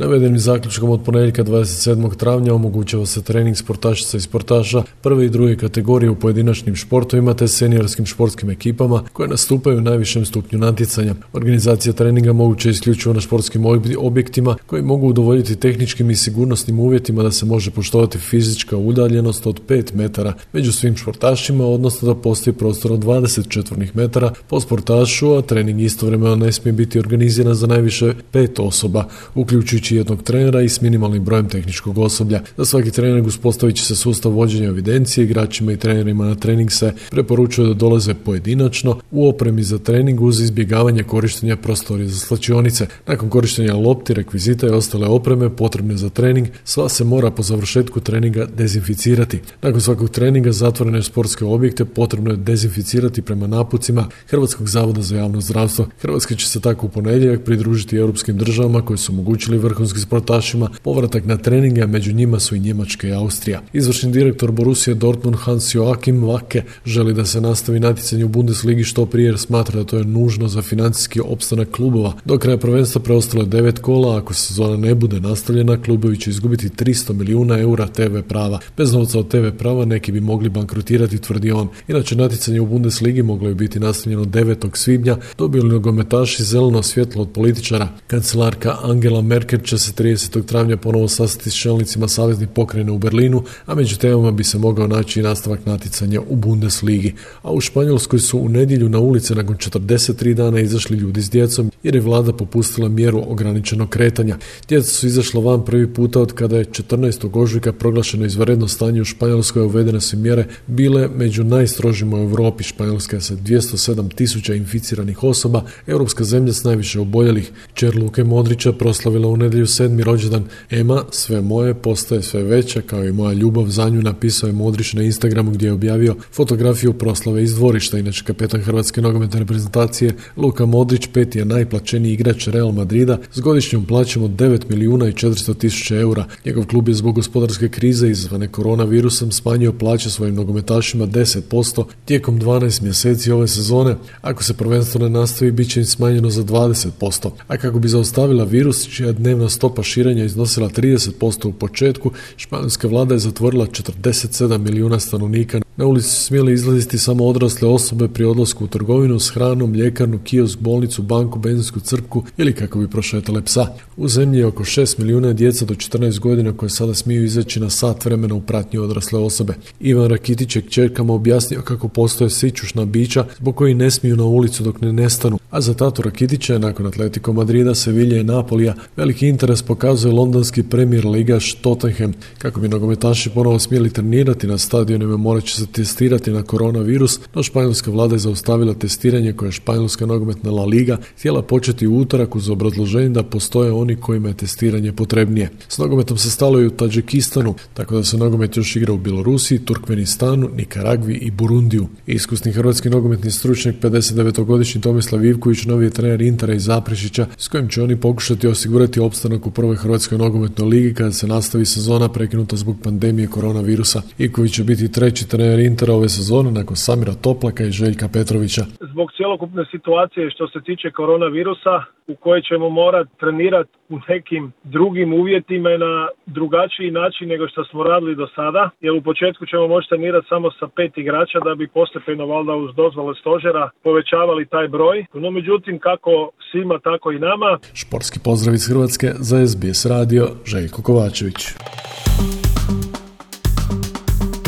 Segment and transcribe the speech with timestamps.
[0.00, 2.16] Navedenim zaključkom od ponedjeljka 27.
[2.16, 7.48] travnja omogućava se trening sportašica i sportaša prve i druge kategorije u pojedinačnim športovima te
[7.48, 11.14] seniorskim športskim ekipama koje nastupaju u najvišem stupnju natjecanja.
[11.32, 13.64] Organizacija treninga moguće isključivo na športskim
[13.98, 19.60] objektima koji mogu udovoljiti tehničkim i sigurnosnim uvjetima da se može poštovati fizička udaljenost od
[19.68, 25.32] 5 metara među svim športašima, odnosno da postoji prostor od 20 četvornih metara po sportašu,
[25.32, 30.68] a trening istovremeno ne smije biti organiziran za najviše pet osoba, uključujući jednog trenera i
[30.68, 32.40] s minimalnim brojem tehničkog osoblja.
[32.56, 36.92] Za svaki trening uspostavit će se sustav vođenja evidencije, igračima i trenerima na trening se
[37.10, 42.86] preporučuje da dolaze pojedinačno u opremi za trening uz izbjegavanje korištenja prostorije za slačionice.
[43.06, 48.00] Nakon korištenja lopti, rekvizita i ostale opreme potrebne za trening, sva se mora po završetku
[48.00, 49.40] treninga dezinficirati.
[49.62, 55.40] Nakon svakog treninga zatvorene sportske objekte potrebno je dezinficirati prema napucima Hrvatskog zavoda za javno
[55.40, 55.86] zdravstvo.
[56.00, 60.70] Hrvatska će se tako u ponedjeljak pridružiti europskim državama koje su omogućili vrh vrhunskim sportašima
[60.82, 63.62] povratak na treninge, a među njima su i Njemačka i Austrija.
[63.72, 69.06] Izvršni direktor Borussia Dortmund Hans Joachim Wacke želi da se nastavi natjecanje u Bundesligi što
[69.06, 72.12] prije jer smatra da to je nužno za financijski opstanak klubova.
[72.24, 76.68] Do kraja prvenstva preostalo je devet kola, ako sezona ne bude nastavljena, klubovi će izgubiti
[76.68, 78.58] 300 milijuna eura TV prava.
[78.76, 81.68] Bez novca od TV prava neki bi mogli bankrotirati, tvrdi on.
[81.88, 84.76] Inače, natjecanje u Bundesligi moglo je biti nastavljeno 9.
[84.76, 87.88] svibnja, dobili nogometaši zeleno svjetlo od političara.
[88.06, 90.44] Kancelarka Angela Merkel će se 30.
[90.44, 94.86] travnja ponovo sastati s čelnicima saveznih pokrajina u Berlinu, a među temama bi se mogao
[94.86, 97.14] naći i nastavak natjecanja u Bundesligi.
[97.42, 101.70] A u Španjolskoj su u nedjelju na ulice nakon 43 dana izašli ljudi s djecom
[101.82, 104.36] jer je vlada popustila mjeru ograničenog kretanja.
[104.68, 107.28] Djeca su izašla van prvi puta od kada je 14.
[107.32, 112.64] ožujka proglašeno izvanredno stanje u Španjolskoj, uvedene su mjere bile među najstrožima u Europi.
[112.64, 117.52] Španjolska sa 207 tisuća inficiranih osoba, europska zemlja s najviše oboljelih.
[117.74, 123.04] Čer Luke Modrića proslavila u nedjelju sedmi rođendan Ema, sve moje postaje sve veća, kao
[123.04, 127.42] i moja ljubav za nju napisao je Modrić na Instagramu gdje je objavio fotografiju proslave
[127.42, 127.98] iz dvorišta.
[127.98, 133.86] Inače, kapetan Hrvatske nogometne reprezentacije Luka Modrić peti je najplaćeniji igrač Real Madrida s godišnjom
[133.86, 136.24] plaćom od 9 milijuna i 400 tisuća eura.
[136.44, 142.82] Njegov klub je zbog gospodarske krize izvane koronavirusom smanjio plaće svojim nogometašima 10% tijekom 12
[142.82, 143.96] mjeseci ove sezone.
[144.20, 147.30] Ako se prvenstveno ne nastavi, bit će im smanjeno za 20%.
[147.48, 153.14] A kako bi zaustavila virus, čija dnevna stopa širenja iznosila 30% u početku, španjolska vlada
[153.14, 155.60] je zatvorila 47 milijuna stanovnika.
[155.80, 160.58] Na ulici smjeli izlaziti samo odrasle osobe pri odlasku u trgovinu s hranom, ljekarnu, kiosk,
[160.58, 163.66] bolnicu, banku, benzinsku crpku ili kako bi prošetale psa.
[163.96, 167.70] U zemlji je oko 6 milijuna djeca do 14 godina koje sada smiju izaći na
[167.70, 169.54] sat vremena u pratnji odrasle osobe.
[169.80, 174.62] Ivan Rakitić je kćerkama objasnio kako postoje sićušna bića zbog koji ne smiju na ulicu
[174.62, 179.62] dok ne nestanu, a za tatu Rakitića nakon Atletico Madrida, Sevilje i Napolija veliki interes
[179.62, 182.12] pokazuje londonski premijer ligaš Tottenham.
[182.38, 187.42] Kako bi nogometaši ponovo smjeli trenirati na stadionima morat će se testirati na koronavirus, no
[187.42, 192.36] španjolska vlada je zaustavila testiranje koje je španjolska nogometna La Liga htjela početi u utorak
[192.36, 195.50] uz obrazloženje da postoje oni kojima je testiranje potrebnije.
[195.68, 199.58] S nogometom se stalo i u Tadžikistanu, tako da se nogomet još igra u Bjelorusiji,
[199.58, 201.88] Turkmenistanu, Nikaragvi i Burundiju.
[202.06, 207.68] Iskusni hrvatski nogometni stručnjak 59-godišnji Tomislav Ivković, novi je trener Intera i Zaprešića, s kojim
[207.68, 212.56] će oni pokušati osigurati opstanak u prvoj Hrvatskoj nogometnoj ligi kada se nastavi sezona prekinuta
[212.56, 214.02] zbog pandemije koronavirusa.
[214.18, 218.62] Iković će biti treći trener Intera ove sezone nakon Samira Toplaka i Željka Petrovića.
[218.92, 221.74] Zbog cjelokupne situacije što se tiče koronavirusa
[222.06, 227.82] u kojoj ćemo morati trenirati u nekim drugim uvjetima na drugačiji način nego što smo
[227.82, 231.68] radili do sada, jer u početku ćemo moći trenirati samo sa pet igrača da bi
[231.68, 235.06] postepeno valjda uz dozvole stožera povećavali taj broj.
[235.14, 237.58] No međutim kako svima tako i nama.
[237.74, 241.40] Športski pozdrav iz Hrvatske za SBS radio Željko Kovačević.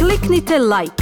[0.00, 1.01] Kliknite like,